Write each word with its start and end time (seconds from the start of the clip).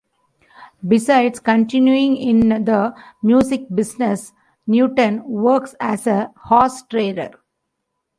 Besides 0.87 1.39
continuing 1.39 2.17
in 2.17 2.65
the 2.65 2.95
music 3.21 3.67
business, 3.71 4.33
Newton 4.65 5.23
works 5.29 5.75
as 5.79 6.07
a 6.07 6.33
horse 6.43 6.81
trader. 6.89 7.29